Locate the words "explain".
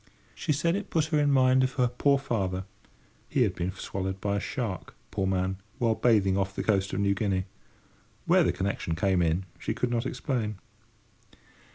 10.07-10.57